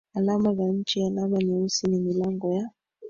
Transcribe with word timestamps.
alama 0.13 0.53
za 0.55 0.63
nchi 0.65 1.03
Alama 1.03 1.37
nyeusi 1.43 1.87
ni 1.87 1.99
milango 1.99 2.53
ya 2.53 2.69